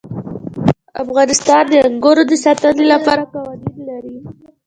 افغانستان 1.03 1.63
د 1.69 1.73
انګورو 1.87 2.23
د 2.29 2.31
ساتنې 2.45 2.85
لپاره 2.93 3.21
قوانین 3.33 3.75
لري. 3.89 4.15